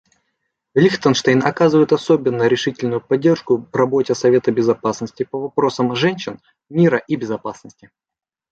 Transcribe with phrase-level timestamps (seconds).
[0.73, 6.39] Лихтенштейн оказывает особенно решительную поддержку работе Совета Безопасности по вопросам женщин,
[6.69, 7.91] мира и безопасности.